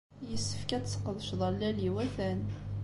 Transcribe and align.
Yessefk 0.29 0.69
ad 0.75 0.83
tesqedceḍ 0.83 1.41
allal 1.49 1.77
iwatan. 1.89 2.39